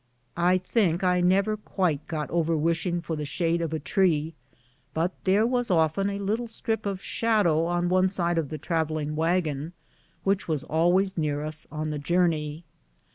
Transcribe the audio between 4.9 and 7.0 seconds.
but there was often a little strip